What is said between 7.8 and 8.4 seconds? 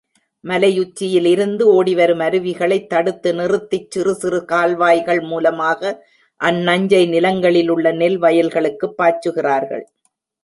நெல்